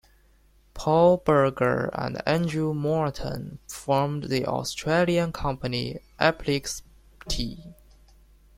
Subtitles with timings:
[0.73, 6.81] Paul Berger and Andrew Morton formed the Australian company Applix
[7.29, 7.75] Pty.